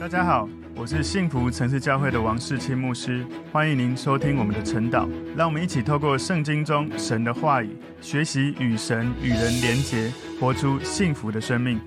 [0.00, 5.08] 大家好，我是幸福城市教会的王世清牧师，欢迎您收听我们的晨祷。
[5.36, 11.80] 让我们一起透过圣经中神的话语，学习与神与人连结，活出幸福的生命。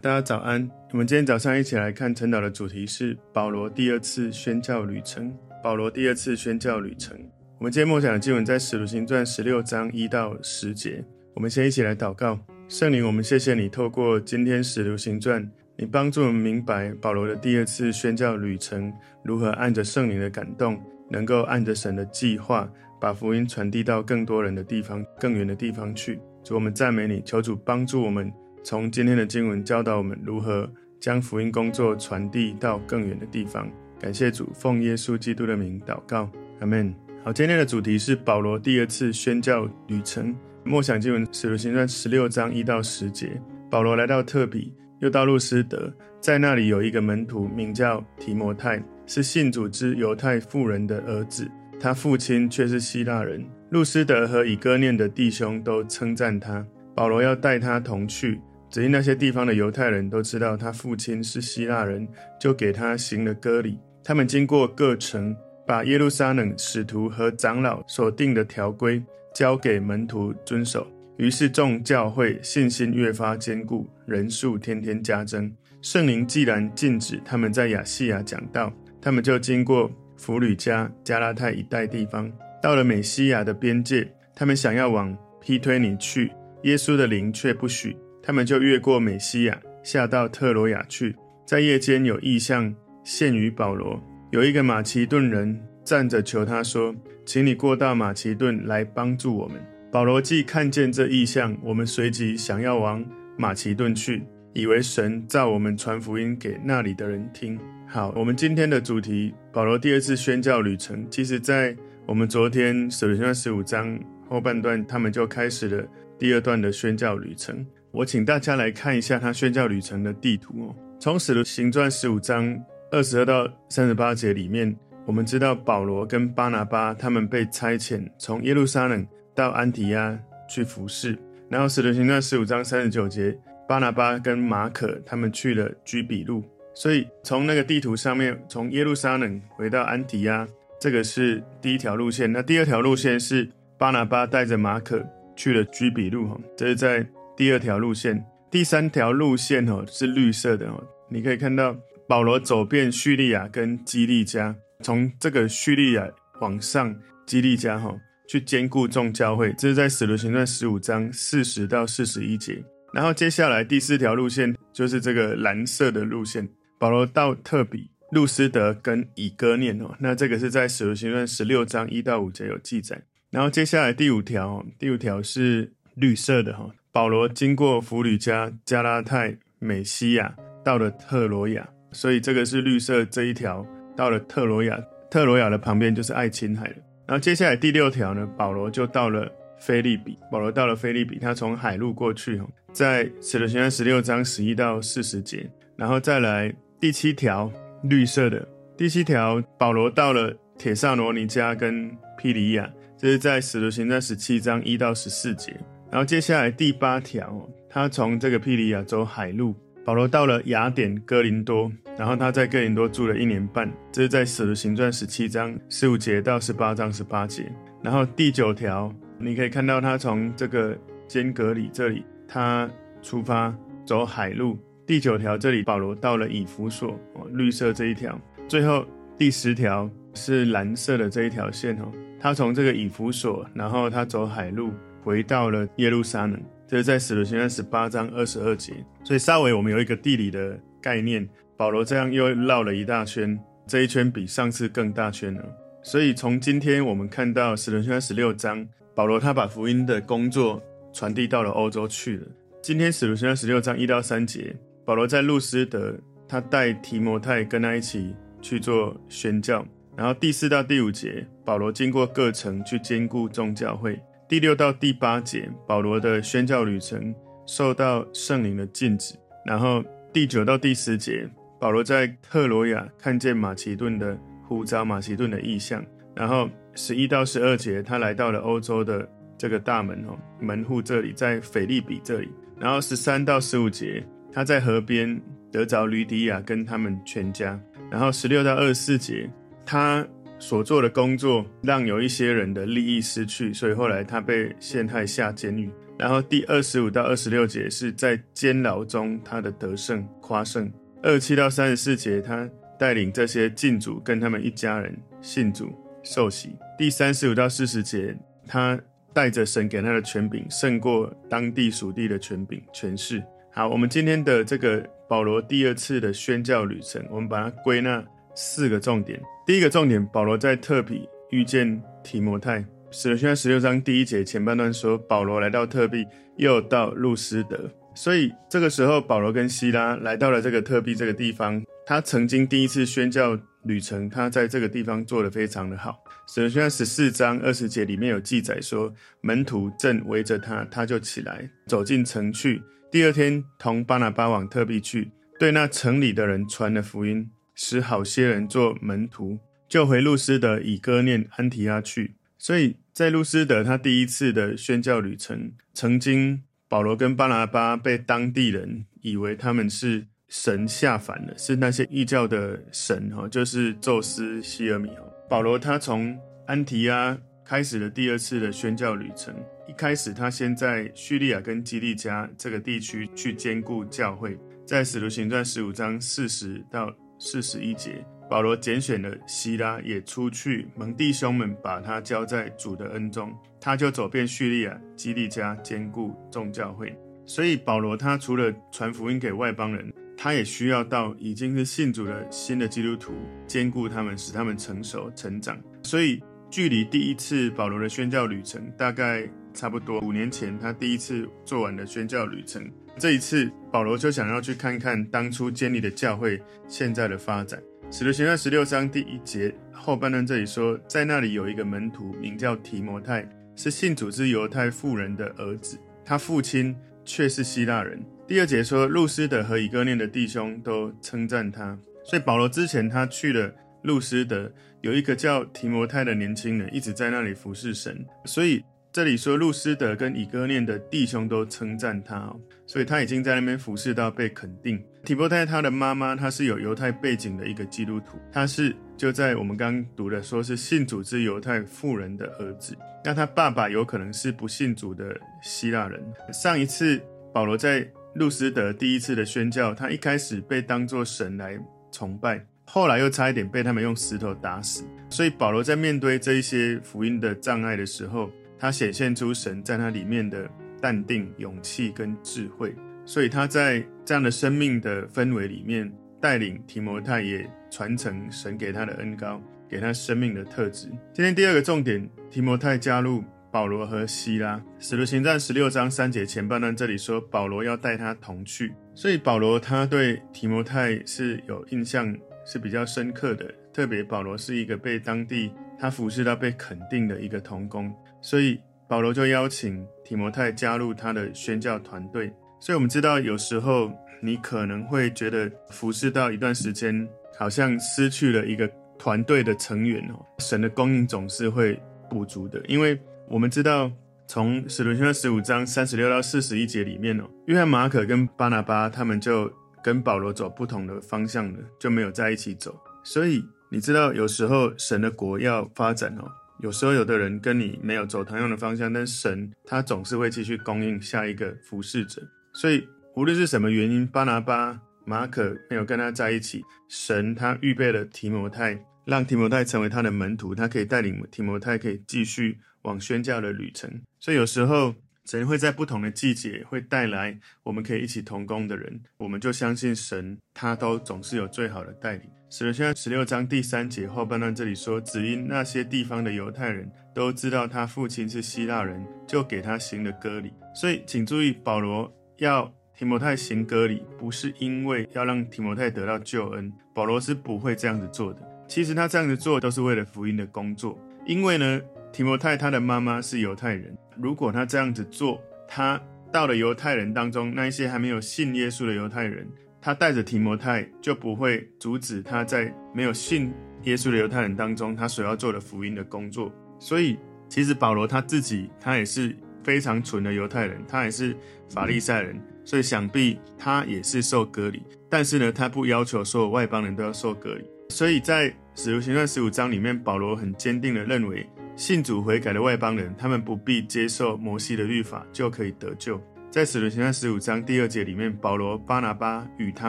[0.00, 5.32] 大家早安，我们今天早上一起来看晨祷的主题是保罗第二次宣教旅程。
[5.62, 7.16] 保罗第二次宣教旅程，
[7.58, 11.04] 我们今天默想的经文在使徒行传十六章一到十节。
[11.34, 12.36] 我们先一起来祷告，
[12.68, 15.48] 圣灵，我们谢谢你透过今天使徒行传。
[15.82, 18.92] 你帮助我们明白保罗的第二次宣教旅程
[19.24, 26.20] 如何按着圣灵的感动，能够按着神的计划，把福音传递到更多人的地方、更远的地方去。
[26.44, 28.32] 主，我们赞美你，求主帮助我们，
[28.62, 33.68] 从今天的经文教导我们如何将福音工作传递到更远的地方。
[33.98, 36.94] 感谢主，奉耶稣基督的名祷告，阿门。
[37.24, 40.32] 好，今天的主题是保罗第二次宣教旅程。
[40.62, 43.42] 默想经文，使徒行传十六章一到十节。
[43.68, 44.72] 保罗来到特比。
[45.02, 53.44] 又到路斯德，在那里有一个门徒，名叫提摩太，是信主之犹太妇人的儿子，他父亲却是希腊人。
[53.70, 56.64] 路斯德和以哥念的弟兄都称赞他。
[56.94, 62.06] 保罗要带他同去，只因那些地方的犹太人都知道他父亲是希腊人，
[62.40, 63.76] 就给他行了割礼。
[64.04, 65.34] 他们经过各城，
[65.66, 69.02] 把耶路撒冷使徒和长老所定的条规
[69.34, 70.86] 交给门徒遵守。
[71.22, 75.48] 于是众教会信心越发坚固，人数天天加增。
[75.80, 82.28] 圣灵既然禁止他们在亚细亚讲道，他们就经过弗吕加、加拉太一带地方，
[82.60, 84.12] 到了美西亚的边界。
[84.34, 86.32] 他们想要往庇推尼去，
[86.64, 87.96] 耶稣的灵却不许。
[88.20, 91.14] 他们就越过美西亚，下到特罗亚去。
[91.46, 96.92] 在夜间有异象现于保罗，有一个马其顿人站着求他说
[97.24, 103.04] ：“请你过到马其顿来帮助我们。”保罗既看见这异象，我们随即想要往
[103.36, 104.22] 马其顿去，
[104.54, 107.60] 以为神召我们传福音给那里的人听。
[107.86, 111.06] 好，我们今天的主题，保罗第二次宣教旅程。
[111.10, 111.76] 其实，在
[112.06, 115.86] 我们昨天使徒行传十五章后半段，他们就开始了
[116.18, 117.66] 第二段的宣教旅程。
[117.90, 120.74] 我请大家来看一下他宣教旅程的地图哦。
[120.98, 122.58] 从使徒行传十五章
[122.90, 124.74] 二十二到三十八节里面，
[125.04, 129.06] 我们知道保罗跟巴拿巴他们被差遣从耶路撒冷。
[129.34, 133.36] 到安提亚去服侍，然后使徒行传十五章三十九节，
[133.68, 136.44] 巴拿巴跟马可他们去了居比路，
[136.74, 140.46] 所以从那个地图上面，从耶路撒冷回到安提亚，
[140.80, 142.30] 这个是第一条路线。
[142.30, 143.48] 那第二条路线是
[143.78, 145.04] 巴拿巴带着马可
[145.34, 147.06] 去了居比路，哈，这是在
[147.36, 148.24] 第二条路线。
[148.50, 151.74] 第三条路线哦是绿色的哦，你可以看到
[152.06, 156.06] 保罗走遍叙利亚跟基利家，从这个叙利亚
[156.40, 156.94] 往上
[157.26, 157.96] 基利家哈。
[158.32, 162.64] 去兼顾众教会，这是在使徒行传十五章四十到四十一节。
[162.90, 166.48] 然后接下来第四条路线就是这个蓝色的路线，
[166.78, 169.94] 保罗到特比、路斯德跟以哥念哦。
[169.98, 173.02] 那这个是在使徒行传十六章一到五节有记载。
[173.30, 180.34] 然后接下来第五条，第五条是绿色的哈，保罗经过弗吕加、加拉太、美西亚，
[180.64, 184.82] 到了特罗亚，所以这个是绿色这一条，到了特罗亚。
[185.10, 186.76] 特罗亚的旁边就是爱琴海了。
[187.12, 190.16] 然后接下来第六条呢，保罗就到了腓利比。
[190.30, 192.40] 保罗到了腓利比，他从海路过去，
[192.72, 195.46] 在使徒行传十六章十一到四十节。
[195.76, 196.50] 然后再来
[196.80, 197.52] 第七条，
[197.82, 205.54] 绿色的第七条，保罗到了铁萨罗尼迦跟庇哩亚，这是在使徒行传十七章一到十四节。
[205.90, 209.54] 然后接下来第八条，他从这个庇哩亚走海路。
[209.84, 217.50] 保罗到了雅典哥林多，然后他在哥林多住了一年半，这是在使徒行传十七章十五节到十八章十八节。
[217.82, 220.78] 然后第九条，你可以看到他从这个
[221.08, 222.70] 坚革里这里，他
[223.02, 223.52] 出发
[223.84, 224.56] 走海路。
[224.86, 226.96] 第九条这里，保罗到了以弗所，
[227.32, 228.16] 绿色这一条。
[228.46, 228.86] 最后
[229.18, 231.90] 第十条是蓝色的这一条线哦，
[232.20, 234.70] 他从这个以弗所，然后他走海路
[235.02, 236.40] 回到了耶路撒冷。
[236.72, 238.72] 这是在使徒行传十八章二十二节，
[239.04, 241.28] 所以稍微我们有一个地理的概念。
[241.54, 245.44] 保罗这样又绕了一大圈，这一圈比上次更大圈了。
[245.82, 250.62] 所以从今天我们看到使徒行传十六章，保罗他把福音的工作
[250.94, 252.26] 传递到了欧洲去了。
[252.62, 255.94] 今天使徒行传十六章一到三节，保罗在路斯德，
[256.26, 259.62] 他带提摩太跟他一起去做宣教。
[259.94, 264.00] 然后第四到第五节，保罗经过各城去兼顾众教会。
[264.32, 267.14] 第六到第八节，保罗的宣教旅程
[267.44, 269.14] 受到圣灵的禁止。
[269.44, 271.28] 然后第九到第十节，
[271.60, 274.18] 保罗在特罗亚看见马其顿的
[274.48, 275.84] 呼召，马其顿的意象。
[276.16, 279.06] 然后十一到十二节，他来到了欧洲的
[279.36, 282.30] 这个大门哦，门户这里，在腓立比这里。
[282.58, 284.02] 然后十三到十五节，
[284.32, 285.20] 他在河边
[285.50, 287.60] 得着吕底亚跟他们全家。
[287.90, 289.28] 然后十六到二十四节，
[289.66, 290.02] 他
[290.42, 295.70] 所做的工作让有一些人的利益失去，所以后来他被陷害下监狱。
[295.96, 300.68] 然后第二十五到二十六节是在监牢中他的得胜夸胜。
[301.00, 305.72] 二七到三十四节，他带领这些禁主跟他们一家人信主
[306.02, 306.56] 受洗。
[306.76, 308.12] 第三十五到四十节，
[308.44, 308.76] 他
[309.12, 313.22] 带着神给他的权柄，胜过当地属地的权柄权势。
[313.52, 318.04] 好，我们今天的这个保罗第二次的宣教旅程，我们把它归纳
[318.34, 319.22] 四个重点。
[319.44, 322.64] 第一个重点，保罗在特庇遇见提摩太。
[322.92, 326.06] 使徒行传十六章第一节前半段说，保罗来到特庇，
[326.36, 327.68] 又到路斯德。
[327.92, 331.60] 所以这个时候，保罗跟希拉来到了这个特庇这个地方。
[331.84, 335.98] 他曾经第一次宣教旅程，他在这个地方做得非常的好。
[336.28, 342.62] 使徒行传十四章二十节里面有记载说，门徒正围着他，他就起来走进城去。
[342.92, 349.38] 第二天，同巴拿巴往特庇去，对那城里的人传了福音，使好些人做门徒，
[349.68, 352.14] 就回路斯德、以哥念、安提阿去。
[352.38, 364.88] 所以在路斯德，他第一次的宣教旅程，曾经保罗跟巴拿巴被当地人以为他们是神下凡了，是那些异教的神哈，就是宙斯、希尔米。
[364.90, 369.34] 哈保罗他从安提阿开始了第二次的宣教旅程。
[369.68, 378.04] 一开始他先在叙利亚跟基利家这个地区去兼顾教会，在使徒行传十五章四十到四十一节。
[378.28, 386.96] 保罗拣选了希拉，也出去蒙弟兄们把他交在主的恩中，他就走遍叙利亚、基利家，兼顾众教会。
[387.26, 393.12] 所以保罗他除了传福音给外邦人，他也需要到已经是信主的新的基督徒，
[393.46, 395.58] 兼顾他们，使他们成熟成长。
[395.82, 402.66] 所以距离第一次保罗的宣教旅程，大概差不多五年前，他第一次做完的宣教旅程。
[402.98, 407.60] 这一次保罗就想要去看看当初建立的教会现在的发展。
[407.90, 416.74] 使徒行传十六章第一节后半段这里说，在那里有一个门徒名叫提摩太，是信主之犹太妇人的儿子，他父亲
[417.04, 418.02] 却是希腊人。
[418.26, 421.76] 第二节说，路斯德和以哥念的弟兄都称赞他。
[422.04, 423.52] 所以保罗之前他去了
[423.82, 424.50] 路斯德，
[424.80, 428.62] 有一个叫提摩太的年轻人一直在那里服侍神，所以。
[428.92, 434.84] 这里说路斯德跟以哥念的弟兄都称赞他哦，所以他已经在那边服侍到被肯定。
[435.02, 445.98] 提波泰他的妈妈，她是有犹太背景的一个基督徒，他是就在我们刚刚读的说是信主之犹太妇人的儿子，那他爸爸有可能是不信主的希腊人。
[446.30, 447.00] 上一次
[447.32, 451.58] 保罗在路斯德第一次的宣教，他一开始被当作神来
[451.90, 454.84] 崇拜，后来又差一点被他们用石头打死。
[455.08, 458.30] 所以保罗在面对这一些福音的障碍的时候，
[458.62, 460.48] 他显现出神在他里面的
[460.80, 462.72] 淡定、勇气跟智慧，
[463.04, 470.86] 所以他在这样的生命的氛围里面，带领提摩太也传承神给他的恩膏，给他生命的特质。
[471.12, 474.62] 今天第二个重点，提摩太加入保罗和希拉。
[474.78, 482.16] 使徒行传十六章三节前半段这里说，保罗要带他同去，所以保罗他对提摩太是有印象，
[482.46, 483.52] 是比较深刻的。
[483.72, 485.50] 特别保罗是一个被当地
[485.80, 487.92] 他服侍到被肯定的一个同工。
[488.22, 488.58] 所以
[488.88, 492.32] 保罗就邀请提摩太加入他的宣教团队。
[492.60, 493.92] 所以我们知道，有时候
[494.22, 500.24] 你可能会觉得服侍到一段时间，好像失去了一个团队的成员哦。
[500.38, 501.76] 神的供应总是会
[502.08, 502.96] 补足的，因为
[503.28, 503.90] 我们知道，
[504.28, 512.78] 从使徒行传十五章三十六到四十一节里面哦，约翰马可跟巴拿巴他们就跟保罗走不同的方向了，就没有在一起走。
[513.02, 516.30] 所以你知道，有时候神的国要发展哦。
[516.62, 522.22] 有时候，有的人跟你没有走同样的方向，但神他总是会继续供应下一个服侍者。
[522.54, 533.90] 所以，无论是什么原因，巴拿巴、马可没有跟他在一起，神他预备了提摩太，让提摩太成为他的门徒，他可以带领提摩太可以继续往宣教的旅程。
[534.20, 542.30] 所以，有时候神会在不同的季节会带来我们可以一起同工的人，我们就相信神，他都总是有最好的带领。
[542.54, 550.52] 使徒行传十六章第三节后半段这里说，只因那些地方的犹太人都知道他父亲是希腊人，就给他行了割礼。
[550.74, 558.40] 所以，请注意，保罗要提摩太行割礼，不是因为要让提摩太得到救恩，保罗是不会这样子做的。
[558.68, 560.98] 其实他这样子做都是为了福音的工作。
[561.24, 561.80] 因为呢，
[562.12, 565.98] 提摩太他的妈妈是犹太人，如果他这样子做，他
[566.30, 569.48] 到了犹太人当中，那一些还没有信耶稣的犹太人。
[569.82, 576.52] 他带着提摩太，就不会阻止他在没有信耶稣的犹太人当中，他所要做的福音的工作。
[576.78, 581.36] 所以，其实保罗他自己，他也是非常纯的犹太人，他也是
[581.68, 584.80] 法利赛人，所以想必他也是受隔离。
[585.10, 587.64] 但是呢，他不要求所有外邦人都要受隔离。
[587.88, 596.22] 所以在使徒行传十五章里面，保罗很坚定地认为，信主悔改的外邦人，他们不必接受摩西的律法就可以得救。
[596.52, 599.88] 在使徒行传十五章第二节里面，保罗、巴拿巴与他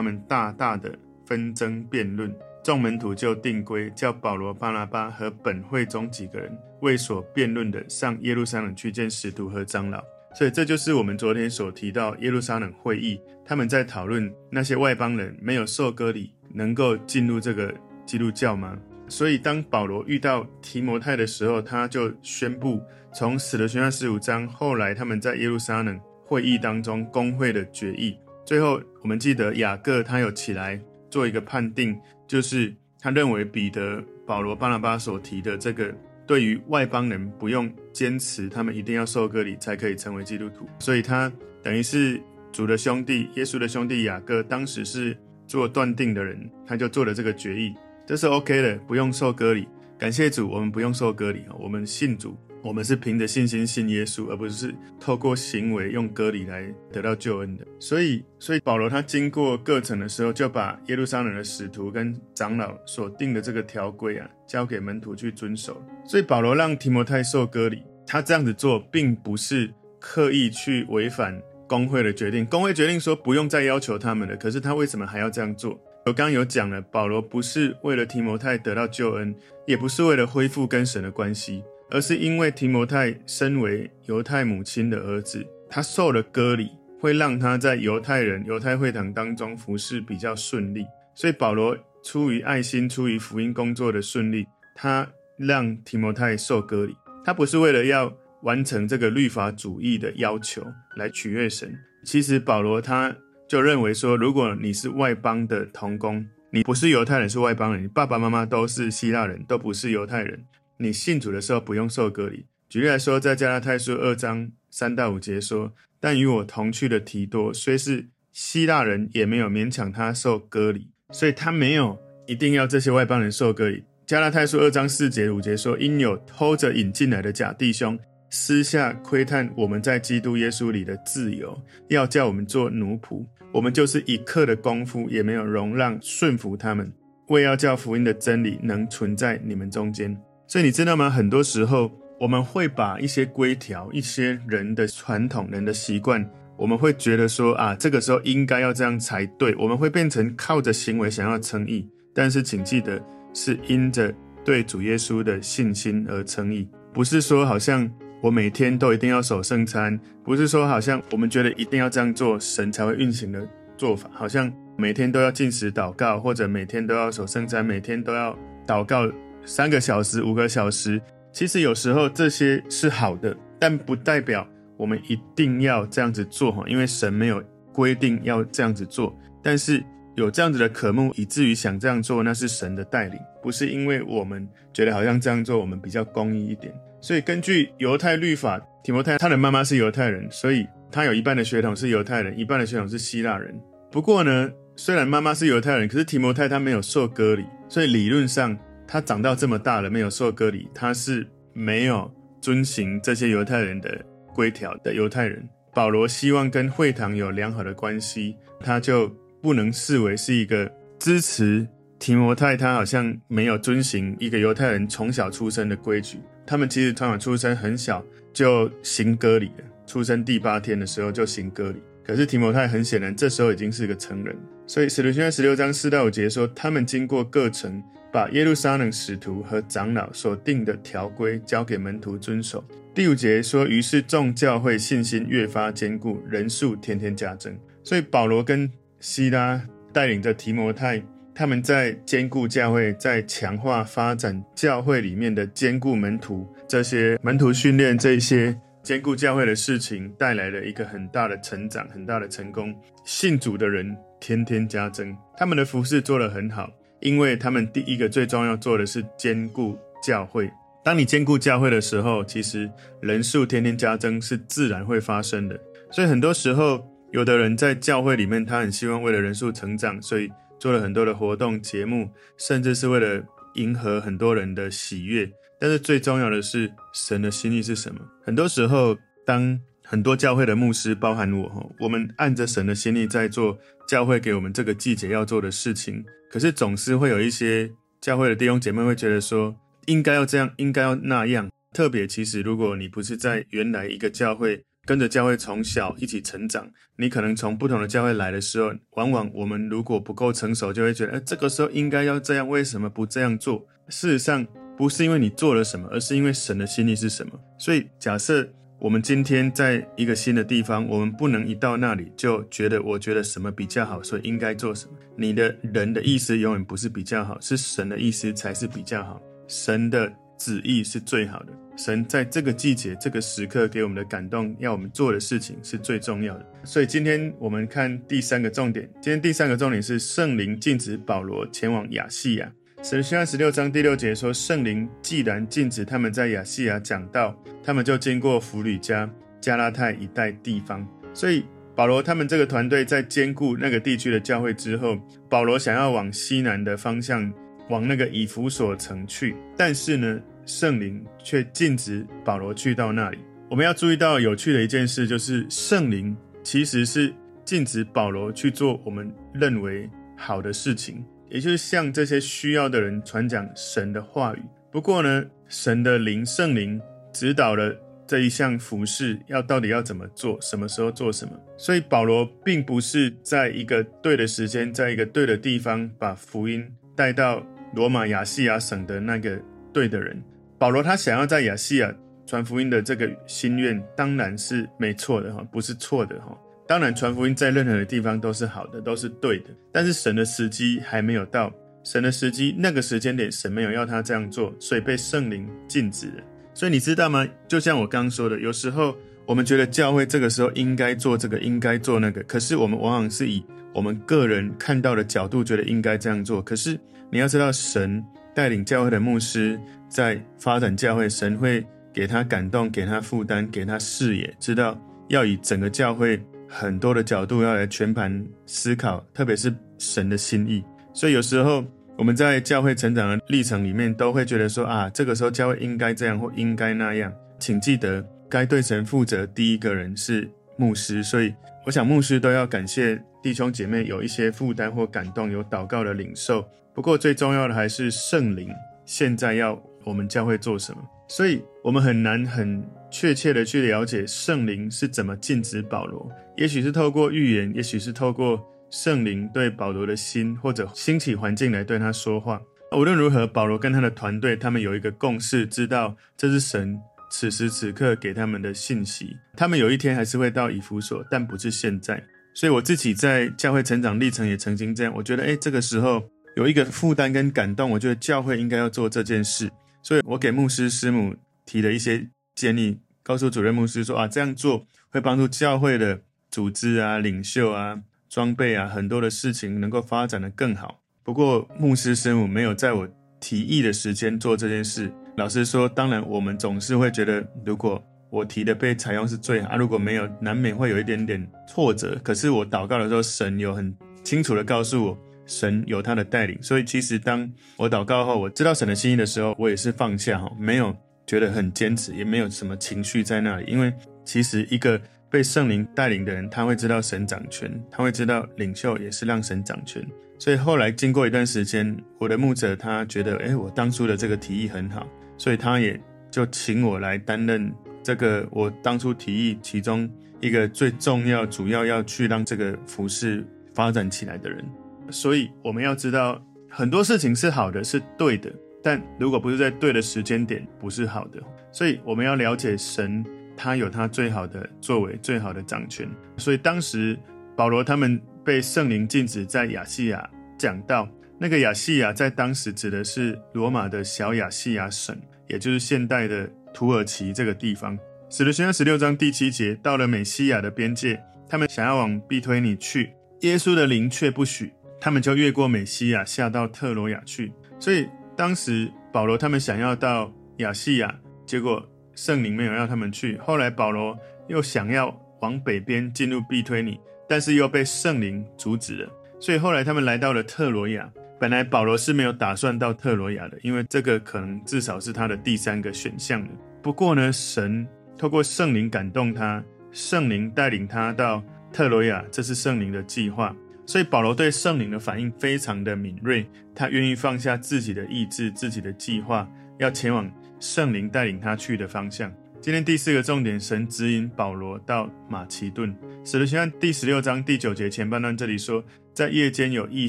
[0.00, 2.34] 们大大的纷争辩论。
[2.62, 10.02] 众门徒就定规，叫保罗、巴拿巴和本会中几个人为所辩论的上耶路撒冷去见使徒和长老。
[10.34, 17.74] 所以这就是我们昨天所提到耶路撒冷会议，他们在讨论那些外邦人没有受割礼能够进入这个
[18.06, 18.74] 基督教吗？
[19.06, 22.80] 所以当保罗遇到提摩太的时候，他就宣布
[23.12, 28.16] 从使徒行传十五章后来他们在耶路撒冷会议当中公会的决议。
[28.44, 31.96] 最后我们记得雅各他有起来做一个判定。
[32.26, 35.94] 就是他认为彼得、保罗、巴拿巴所提的这个，
[36.26, 41.30] 对于外邦人不用坚持，他们一定要受割礼才可以成为基督徒，所以他
[41.62, 42.18] 等于是
[42.50, 45.14] 主的兄弟，耶稣的兄弟雅各，当时是
[45.46, 47.74] 做断定的人，他就做了这个决议，
[48.06, 49.68] 这是 OK 的，不用受割礼。
[49.98, 52.34] 感谢主，我们不用受割礼，我们信主。
[52.64, 57.66] 我们是凭着信心信耶稣，而不是透过行为用割礼来得到救恩的。
[57.78, 65.78] 所以，所以保罗他经过各城的时候，就把耶路撒冷的使徒跟长老所定的这个条规啊，交给门徒去遵守。
[66.06, 72.46] 所以保罗让提摩太受割礼，他这样子做，并不是刻意去违反公会的决定。
[72.46, 75.78] 公会决定说不用再要求他们了，可是他为什么还要这样做？
[76.06, 79.34] 我刚刚有讲了，保罗不是为了提摩太得到救恩，
[79.66, 81.62] 也不是为了恢复跟神的关系。
[81.94, 90.84] 而是因为提摩太身为犹太母亲的儿子，他受了割礼，会让他在犹太人、犹太会堂当中服侍比较顺利。
[91.14, 96.96] 所以保罗出于爱心、出于福音工作的顺利，他让提摩太受割礼。
[97.24, 101.72] 他不是为了要完成这个律法主义的要求来取悦神。
[102.04, 103.14] 其实保罗他
[103.48, 110.44] 就认为说，如果你是外邦的童工，你不是犹太人，是外邦人，你爸爸妈妈都是希腊人，都不是犹太人。
[110.78, 112.46] 你信主的时候不用受割礼。
[112.68, 131.56] 举例来说，在加拉太书二章三到五节说：“但与我同去的提多，虽是希腊人，也没有勉强他受割礼，所以他没有一定要这些外邦人受割礼。”加拉太书二章四节五节说：“因有偷着引进来的假弟兄，私下窥探我们在基督耶稣里的自由，
[131.88, 133.24] 要叫我们做奴仆。
[133.52, 136.92] 我们就是一刻的功夫也没有容让顺服他们，
[137.28, 141.10] 为要叫福音的真理能存在你们中间。”所以你知道吗？
[141.10, 146.24] 很多时候我们会把一些规条、一些人的传统、人的习惯，
[146.56, 149.54] 我们会觉得说啊，这个时候应该要这样才对。
[149.56, 157.90] 我们会变成靠着行为想要称义，但是请记得是因着对主耶稣的信心而称义，不是说好像
[158.22, 169.10] 我每天都一定要守圣餐，不是说好像我们觉得一定要这样做，神才会运行的做法，好像每天都要进食祷告，或者每天都要守圣餐，每天都要祷告。
[169.44, 171.00] 三个小时、五个小时，
[171.32, 174.46] 其实有时候这些是好的，但不代表
[174.76, 179.14] 我们一定要这样子做哈，因为神没有规定要这样子做。
[179.42, 179.84] 但是
[180.16, 186.72] 有这样子的渴慕，以至于想这样做，那是神的带领，不是因为我们觉得好像这样做我们比较公义一点。
[187.00, 193.54] 所以根据犹太律法，提摩太他的妈妈是犹太人，所以他有一半的血统是犹太人，一半的血统是希腊人。
[193.90, 198.56] 不过呢，虽然妈妈是犹太人，可是提摩太他没有受割礼，所以理论上。
[198.86, 202.10] 他长到这么大了，没有受割礼，他是没有
[202.40, 205.48] 遵行这些犹太人的规条的犹太人。
[205.72, 209.08] 保罗希望跟会堂有良好的关系，他就
[209.42, 211.66] 不能视为是一个支持
[211.98, 212.56] 提摩太。
[212.56, 216.18] 他好像没有遵行一个犹太人从小出生的规矩。
[216.46, 221.82] 他们其实从小出生很小就行割礼了，出生第八天的时候就行割礼。
[222.06, 224.36] 可是提摩太很显然这时候已经是个成人，
[224.66, 227.82] 所以使徒行传十六章四到五节说，他们经过各城。
[228.14, 232.64] 把耶路撒冷使徒和长老所定的条规交给门徒遵守。
[232.94, 237.58] 第五节说，于是众教会信心越发坚固，人数天天加增。
[237.82, 239.60] 所以保罗跟西拉
[239.92, 241.02] 带领着提摩太，
[241.34, 252.72] 他们在坚固教会，在强化发展教会里面的坚固门徒，这些门徒训练，这些坚固教会的事情，带来了一个很大的成长，很大的成功。
[253.04, 256.70] 信主的人天天加增，他们的服事做得很好。
[257.04, 260.50] 因为他们第一个最重要做的是兼顾教会。
[260.82, 262.68] 当你兼顾教会的时候，其实
[263.00, 265.60] 人数天天加增是自然会发生的。
[265.90, 266.82] 所以很多时候，
[267.12, 273.22] 有的人在教会里面，他很希望为了人数成长，所以做了很多的活动节目，甚至是为了
[273.54, 275.30] 迎合很多人的喜悦。
[275.60, 278.00] 但是最重要的是神的心意是什么？
[278.24, 278.96] 很多时候，
[279.26, 286.02] 当很多教会的牧师，包含我，我们按着神的心意在做教会给我们这个季节要做的事情。
[286.30, 289.54] 可是总是会有一些教会的弟兄姐妹会觉得说，
[289.86, 291.50] 应该要这样，应该要那样。
[291.72, 303.66] 特别其实，如果你不是在原来一个教会跟着教会从小一起成长，你可能从不同的教会来的时候，往往我们如果不够成熟，就会觉得，哎，这个时候应该要这样，为什么不这样做？
[303.90, 304.46] 事实上，
[304.78, 307.38] 不是因为你做了什么，而是因为神的心意是什么。
[307.58, 308.48] 所以假设。
[308.84, 314.92] 我们今天在一个新的地方，我们不能一到那里就觉得我觉得什么比较好，所以应该做什么。
[315.16, 319.18] 你的人的意思永远不是比较好，是神的意思才是比较好。
[319.48, 321.52] 神的旨意是最好的。
[321.78, 326.46] 神在这个季节、这个时刻给我们的感动，要我们做的事情是最重要的。
[326.62, 328.86] 所以今天我们看第三个重点。
[329.00, 332.52] 今天第三个重点是圣灵禁止保罗前往亚细亚。
[332.84, 339.10] 使徒行传十六章第六节说：“圣灵既然禁止他们在亚细亚讲道，他们就经过弗吕加、
[339.40, 340.86] 加拉太一带地方。
[341.14, 344.98] 所以保罗他们这个团队在兼顾那个地区的教会之后，
[345.30, 347.32] 保罗想要往西南的方向，
[347.70, 349.34] 往那个以弗所城去。
[349.56, 353.16] 但是呢，圣灵却禁止保罗去到那里。
[353.48, 357.10] 我们要注意到有趣的一件事，就是圣灵其实是
[357.46, 359.88] 禁止保罗去做我们认为
[360.18, 361.02] 好的事情。”
[361.34, 364.42] 也就是向这些需要的人传讲神的话语。
[364.70, 366.80] 不过呢，神的灵圣灵
[367.12, 367.74] 指导了
[368.06, 371.32] 这一项服事，要到底要怎么做，什么时候做什么。
[371.56, 379.36] 所以保罗并不是在一个对的时间，在一个对的地方，把福音带到罗马亚细亚省的那个
[379.72, 380.22] 对的人。
[380.56, 381.92] 保罗他想要在亚细亚
[382.24, 386.38] 传福音的这个心愿，当然是没错的哈，不是错的哈。
[386.66, 389.50] 当然，传福音在任何的地方都是好的，都是对的。
[389.70, 391.52] 但是神的时机还没有到，
[391.82, 396.22] 神的时机那个时间点，神没有要他这样做，所以被圣灵禁止了。
[396.54, 397.26] 所以你知道吗？
[397.46, 403.44] 就像我刚说的，有时候我们觉得教会这个时候应该做这个，应该做那个，可是我们往往是以
[403.74, 406.40] 我们个人看到的角度觉得应该这样做。
[406.40, 406.80] 可是
[407.10, 408.02] 你要知道，神
[408.34, 411.62] 带领教会的牧师在发展教会，神会
[411.92, 416.18] 给他感动，给他负担，给他视野，知道要以整个教会。
[416.56, 420.62] 很多的角度要来全盘思考，特别是神的心意。
[420.92, 421.64] 所以有时候
[421.98, 427.12] 我们在教会成长的历程里面，都会觉得说啊，这个时候教会应该这样或应该那样。
[427.40, 431.02] 请记得，该对神负责第一个人是牧师。
[431.02, 431.34] 所以
[431.66, 436.48] 我想牧师都要感谢弟兄姐妹有一些负担或感动，有祷告的领受。
[436.72, 438.48] 不过最重要的还是圣灵
[438.86, 440.78] 现在要我们教会做什么。
[441.08, 442.64] 所以我们很难很
[442.94, 446.08] 确切的去了解圣灵是怎么禁止保罗。
[446.36, 452.40] 也许是透过预言，也许是透过圣灵对保罗的心，或者兴起环境来对他说话。
[452.70, 456.78] 无论如何，保罗跟他的团队，他们有一个共识，知道这是神
[457.10, 459.16] 此时此刻给他们的信息。
[459.36, 462.00] 他们有一天还是会到以弗所，但不是现在。
[462.32, 466.00] 所以我自己在教会成长历程也曾经这样，我觉得，诶，这个时候
[466.36, 469.50] 有一个负担跟感动，我觉得教会应该要做这件事。
[469.82, 476.00] 所以我给牧师师母提了一些建议，告诉主任牧师说啊，这样做会帮助教会的。
[476.30, 480.80] 组织啊，领袖啊，装备啊，很多的事情能够发展得更好。
[481.04, 482.88] 不过牧师师母没有在我
[483.20, 484.92] 提议的时间做这件事。
[485.16, 491.96] 老实说，当然我们总是会觉得，如果我提的被采用是最好啊，如果没有，难免会有一点点挫折。
[492.02, 496.36] 可是我祷告的时候，神有很清楚地告诉我，神有他的带领。
[496.42, 503.72] 所以其实当我祷告后，我知道神的心意的时候，我也是放下哈，没有觉得很坚持，也没有什么情绪在那里，因为
[504.04, 504.80] 其实一个。
[505.10, 509.80] 被圣灵带领的人，他会知道神掌权，他会知道领袖也是让神掌权。
[510.18, 514.84] 所以后来经过一段时间，我的牧者他觉得，诶，我当初的这个提议很好，
[515.16, 519.88] 所以他也就请我来担任这个我当初提议其中
[520.20, 524.44] 一个最重要、主要要去让这个服事发展起来的人。
[524.90, 531.22] 所以我们要知道，很多事情是好的，是对的，但如果不是在对的时间点，不是好的。
[531.52, 533.04] 所以我们要了解神。
[533.36, 535.90] 他有他最好的作为，最好的掌权。
[536.16, 536.96] 所以当时
[537.36, 540.88] 保罗他们被圣灵禁止在亚细亚讲道。
[541.18, 544.96] 那个亚细亚在当时指的是罗马的小亚细亚省，
[545.26, 547.76] 也就是现代的土耳其这个地方。
[548.08, 557.32] 使徒行传十六章第七节，到了美西亚的边界，他们想要往庇推尼去，耶稣的灵却不许，他们就越过美西亚，下到特罗亚去。
[557.58, 560.94] 所以当时保罗他们想要到亚细亚，
[561.26, 561.64] 结果。
[561.96, 563.96] 圣灵没有让他们去，后来保罗
[564.26, 566.76] 又想要往北边进入庇推尼，
[567.08, 568.90] 但是又被圣灵阻止了。
[569.20, 570.90] 所以后来他们来到了特罗亚。
[571.20, 576.30] 本来保罗是没有打算到特罗亚的，因为这个可能至少是他的第三个选项的。
[576.60, 577.64] 不过呢，神
[577.96, 581.22] 透过圣灵感动他，圣灵带领他到
[581.52, 583.34] 特罗亚，这是圣灵的计划。
[583.66, 592.12] 所以保罗对圣灵的反应非常的敏锐，他愿意放下自己的意志、自己的计划，要前往圣灵带领他去的方向。
[592.40, 595.74] 今天第四个重点，神指引保罗到马其顿。
[596.04, 599.88] 使徒行传第十六章第九节前半段这里说，在夜间有异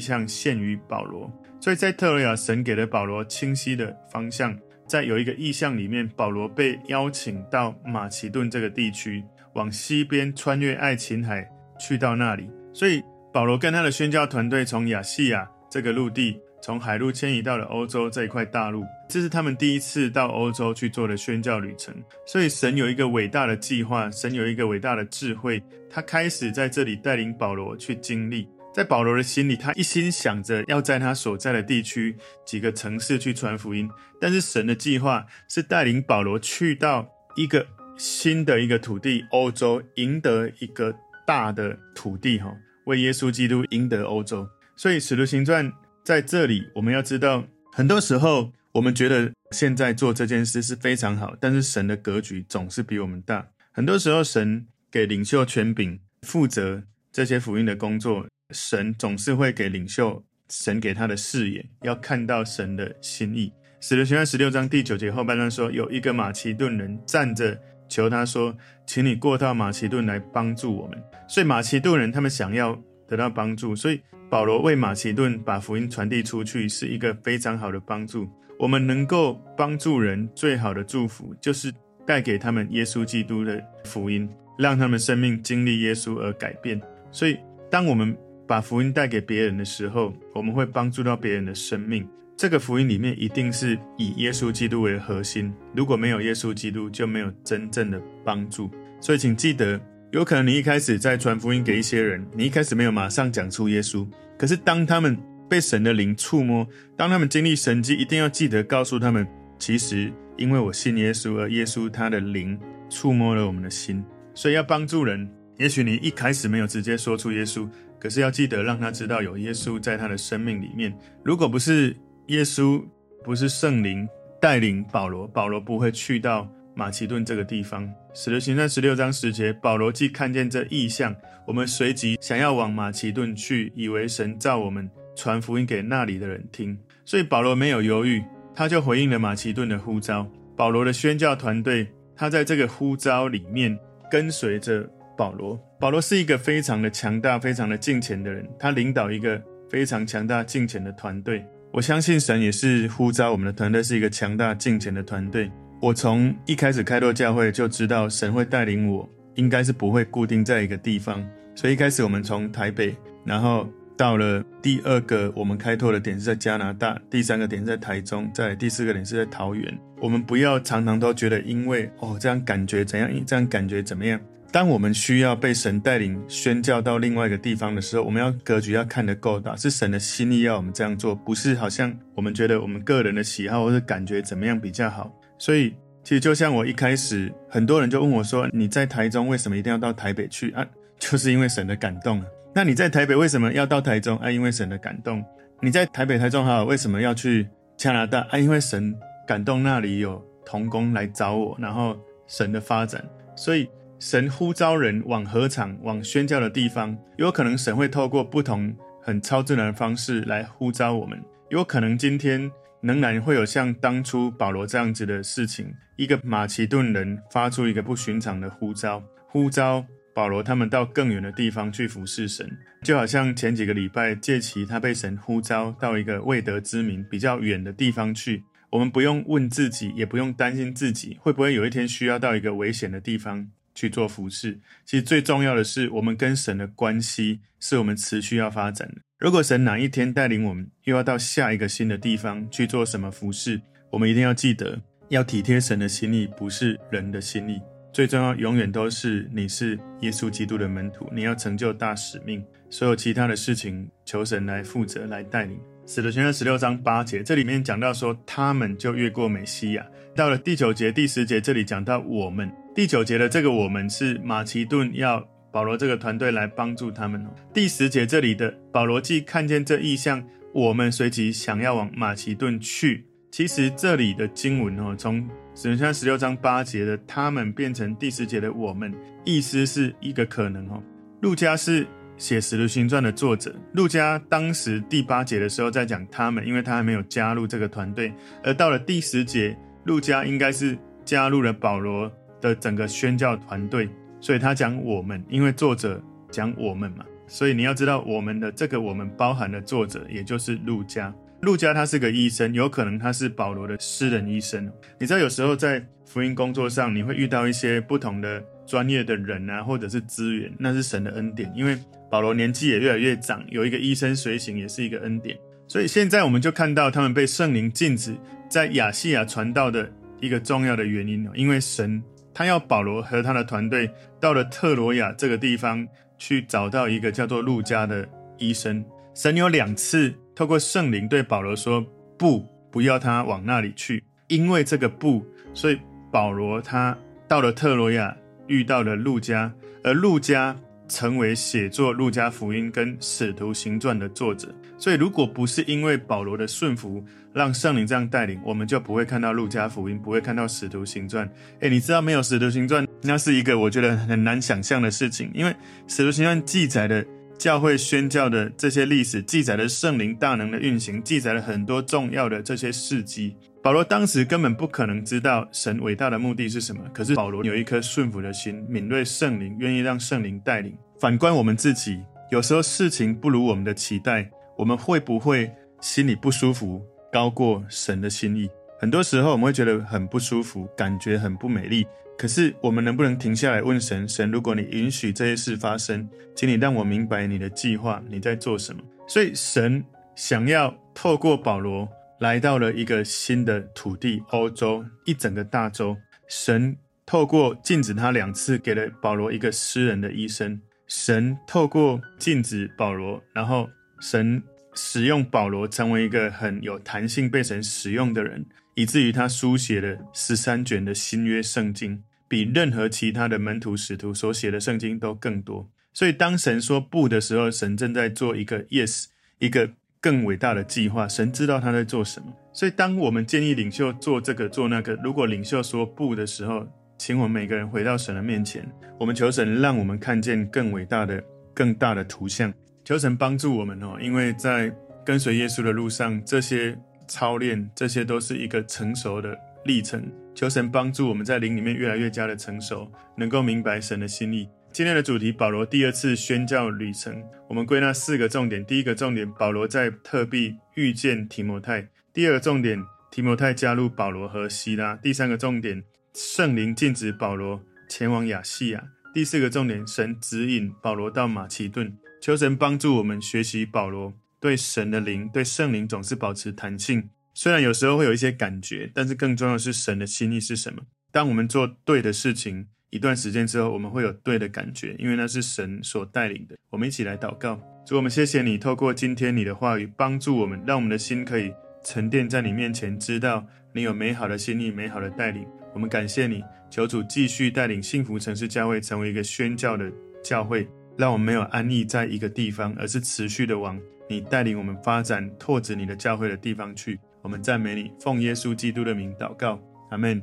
[0.00, 4.58] 象现于保罗，所以在特罗亚，神给了保罗清晰的方向。
[4.88, 11.46] 在有一个异象里面，保罗被邀请到马其顿这个地区，往西边穿越爱琴海
[11.78, 12.48] 去到那里。
[12.72, 13.02] 所以
[13.36, 18.82] 保罗跟他的宣教团队从亚细亚这个陆地，从海路迁移到了欧洲这一块大陆。
[19.10, 21.94] 这是他们第一次到欧洲去做的宣教旅程。
[22.24, 28.48] 所以神有一个伟大的计划，神有一个伟大的智慧，他开始在这里带领保罗去经历。
[28.72, 33.86] 在保罗的心里，他一心想着要在他所在的地区几个城市去传福音。
[34.18, 37.66] 但是神的计划是带领保罗去到一个
[37.98, 40.94] 新的一个土地——欧洲，赢得一个
[41.26, 42.50] 大的土地，哈。
[42.86, 45.70] 为耶稣基督赢得欧洲，所以《使徒行传》
[46.04, 53.48] 在这里，我们要知道，很多时候我们觉得现在做这件事是非常好，但是神的格局总是比我们大。
[53.72, 63.48] 很多时候，神给领袖权柄，负责这些福音的工作，神总是会给领袖神给他的视野，要看到神的心意。
[63.80, 68.54] 《使徒行传》十六章第九节后半段说，有一个马其顿人站着求他说。
[68.88, 71.02] 请你过到马其顿来帮助我们。
[71.26, 78.28] 所以马其顿人他们想要得到帮助，所以保罗为马其顿把福音传递出去是一个非常好的帮助。
[78.60, 81.74] 我们能够帮助人最好的祝福，就是
[82.06, 86.80] 带给他们耶稣基督的福音，让他们生命经历耶稣而改变。
[87.10, 87.36] 所以
[87.68, 92.08] 当我们把福音带给别人的时候，我们会帮助到别人的生命。
[92.36, 98.70] 这个福音里面一定是以耶稣基督为核心，如果没有耶稣基督，就没有真正的帮助。
[99.00, 99.80] 所以，请记得，
[100.12, 105.16] 有可能你一开始在传福音给一些人，你一开始没有马上讲出耶稣，可是当他们
[105.48, 109.26] 被神的灵触摸，当他们经历神迹，一定要记得告诉他们，
[109.58, 112.58] 其实因为我信耶稣，而耶稣他的灵
[112.90, 114.04] 触摸了我们的心。
[114.34, 117.66] 所以要帮助人，也许你一开始没有直接说出耶稣，
[117.98, 120.94] 可是要记得让他知道有耶稣在他的生命里面。
[121.24, 121.96] 如果不是，
[122.28, 122.82] 耶稣
[123.22, 124.08] 不是圣灵
[124.40, 127.88] 带领保罗，保罗不会去到马其顿这个地方。
[128.14, 131.14] 使徒行传十六章十节，保罗既看见这异象，
[131.46, 136.76] 我们随即想要往马其顿去，以为神召我们传福音给那里的人听。
[137.04, 140.28] 所以保罗没有犹豫，他就回应了马其顿的呼召。
[140.56, 141.86] 保罗的宣教团队，
[142.16, 143.78] 他在这个呼召里面
[144.10, 145.56] 跟随着保罗。
[145.78, 151.44] 保罗是一个非常的强大、非常的敬虔的人，他领导一个非常强大敬虔的团队。
[151.72, 155.50] 我相信神也是呼召我们的团队是一个强大敬虔的团队。
[155.80, 161.22] 我从一开始开拓教会就知道神会带领我，应该是不会固定在一个地方。
[161.54, 169.78] 所以一开始我们从台北，然后到了第二个我们开拓的点是在加拿大，第三个点是在台中，再来第四个点是在桃园。
[170.00, 174.18] 我们不要常常都觉得因为哦这样感觉怎样，这样感觉怎么样。
[174.56, 185.14] 当我们需要被神带领宣教到另外一个地方的时候，我们要格局要看得够大，是神的心意要我们这样做，不是好像我们觉得我们个人的喜好或是感觉怎么样比较好。
[185.36, 190.66] 所以，其实就像我一开始，很多人就问我说：“你在台中为什么一定要到台北去啊？”
[190.98, 192.26] 就是因为神的感动啊。
[192.54, 194.30] 那你在台北为什么要到台中啊？
[194.30, 195.22] 因为神的感动。
[195.60, 198.38] 你在台北、台中好，为什么要去加拿大啊？
[198.38, 201.94] 因为神感动那里有童工来找我，然后
[202.26, 203.04] 神的发展，
[203.36, 203.68] 所以。
[203.98, 211.18] 神呼召人往何场、往宣教的地方，有可能神会透过不同很超自然的方式来呼召我们。
[211.48, 212.50] 有可能今天
[212.82, 219.82] 仍然会有像当初保罗这样子的事情，一个马其顿人发出一个不寻常的呼召，呼召
[220.14, 222.46] 保罗他们到更远的地方去服侍神。
[222.82, 233.48] 就好像前几个礼拜，借奇他被神呼召到一个未得之名比较远的地方去，我们不用问自己，也不用担心自己会不会有一天需要到一个危险的地方。
[233.76, 238.94] 去做服事，其实最重要的是，我们跟神的关系是我们持续要发展的。
[239.18, 243.60] 如果神哪一天带领我们又要到下一个新的地方去做什么服事，
[243.90, 247.60] 我们一定要记得要体贴神的心意，不是人的心意。
[247.92, 255.58] 最重要，永远都是你是耶稣基督的门徒，你要成就大使命，所有其他的事情求神来负责来带领。
[255.86, 262.50] 使徒行传十六章八节，这里面讲到说，他们就越过美西亚，到了第九节、第十节，这里讲到我们。
[262.76, 267.30] 第九节的这个我们是马其顿要保罗这个团队来帮助他们哦。
[267.54, 273.06] 第十节这里的保罗既看见这异象，我们随即想要往马其顿去。
[273.30, 278.92] 其实这里的经文哦，从使徒行传十六章八节的他们变成第十节的我们，
[279.24, 280.82] 意思是一个可能哦。
[281.22, 281.86] 路加是
[282.18, 288.12] 写使徒行传的作者，路加当时第八节的时候在讲他们，因为他还没有加入这个团队，
[288.44, 293.88] 而到了第十节，路加应该是加入了保罗的整个宣教团队，
[294.20, 297.04] 所以他讲我们，因为作者讲我们嘛。
[297.28, 301.12] 所以你要知道，我们的这个我们包含的作者，也就是路加。
[301.42, 304.70] 路加他是个医生，有可能他是保罗的私人医生。
[304.98, 311.52] 你知道，有时候在福音工作上，你会遇到一些不同的专业的人啊，或者是资源，那是神的恩典。
[311.54, 311.76] 因为
[312.10, 315.36] 保罗年纪也越来越长，有一个医生随行，也是一个恩典。
[315.68, 318.16] 所以现在我们就看到他们被圣灵禁止
[318.48, 322.02] 在亚细亚传道的一个重要的原因，因为神
[322.36, 325.88] 他要保罗和他的团队到了特罗亚这个地方。
[326.18, 328.82] 去找到一个叫做路加的医生。
[329.14, 331.84] 神有两次透过圣灵对保罗说
[332.16, 335.22] ：“不，不要他往那里去。”因为这个不，
[335.52, 335.78] 所以
[336.10, 336.96] 保罗他
[337.28, 339.52] 到了特罗亚，遇到了路加，
[339.84, 340.56] 而路加
[340.88, 344.48] 成为写作路加福音跟使徒行传的作者。
[344.78, 351.28] 所以，如果不是因为保罗的顺服，让圣灵这样带领，我们就不会看到路加福音，不会看到使徒行传。
[351.60, 355.54] 诶，你知道没有使徒行传，那是一个我觉得很难想象的事情，因为
[355.86, 357.04] 使徒行传记载的
[357.38, 363.36] 教会宣教的这些历史，记载了圣灵大能的运行，记载了很多重要的这些事迹。
[363.62, 370.76] 保罗当时根本不可能知道神伟大的目的是什么，可是保罗有一颗顺服的心，敏锐圣灵，愿意让圣灵带领。
[371.00, 374.30] 反观我们自己，有时候事情不如我们的期待。
[374.56, 378.48] 我们会不会心里不舒服，高过神的心意？
[378.78, 381.86] 很多时候我们会觉得很不舒服，感觉很不美丽。
[382.18, 388.82] 可是我们能不能停下来问神：神，如果你允许这些事发生，请你让我明白你的计划，你在做什么？
[389.06, 391.86] 所以神想要透过保罗
[392.20, 395.96] 来到了一个新的土地——欧洲，一整个大洲。
[396.28, 400.60] 神透过禁止他两次，给了保罗一个私人的医生。
[400.86, 403.68] 神透过禁止保罗，然后。
[404.00, 404.42] 神
[404.74, 415.70] 使用保罗成为一个很有弹性被神使用的人，以至于他书写了十三卷的新约圣经，比任何其他的门徒使徒所写的圣经都更多。
[415.92, 419.06] 所以当神说不的时候，神正在做一个 yes，
[419.38, 421.08] 一个更伟大的计划。
[421.08, 422.26] 神知道他在做什么。
[422.52, 426.66] 所以当我们建议领袖做这个做那个，如果领袖说不的时候，
[426.98, 431.22] 请我们每个人回到神的面前，我们求神让我们看见更伟大的、
[431.54, 432.52] 更大的图像。
[432.86, 434.72] 求神帮助我们哦，因为在
[435.04, 440.08] 跟随耶稣的路上，这些操练，这些都是一个成熟的历程。
[440.36, 444.48] 求神帮助我们在灵里面越来越加的成熟，能够明白神的心意。
[444.70, 448.64] 今天的主题，保罗第二次宣教旅程，我们归纳四个重点。
[448.64, 455.82] 第一个重点，保罗在特庇遇见提摩太；第二个重点，提摩太加入保罗和希拉；第三个重点，
[456.14, 458.78] 圣灵禁止保罗前往亚细亚；
[459.12, 461.92] 第四个重点，神指引保罗到马其顿。
[462.20, 467.10] 求神帮助我们学习保罗对神的灵、对圣灵总是保持弹性。
[467.34, 470.82] 虽然有时候会有一些感觉，但是更重要的是神的心意是什么。
[471.12, 476.56] 当我们做对的事情，一段时间之后，我们会有对的感觉，因为那是神所带领的。
[476.70, 481.52] 我们一起来祷告，主，我们谢谢你，透过今天你的话语帮助我们，让我们的心可以
[481.84, 485.46] 沉淀在你面前，知道你有美好的心意、美好的带领。
[485.74, 489.92] 我们感谢你，求主继续带领幸福城市教会成为一个宣教的
[490.24, 490.66] 教会。
[490.96, 493.78] 让我们没有安逸在一个地方，而是持续的往
[494.08, 496.98] 你带领我们发展、拓展你的教会的地方去。
[497.22, 500.22] 我们赞美你，奉耶稣基督的名祷告，阿门。